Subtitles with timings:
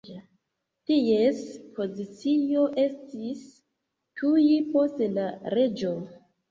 [0.91, 1.41] Ties
[1.75, 3.47] pozicio estis
[4.23, 5.99] tuj post la reĝo.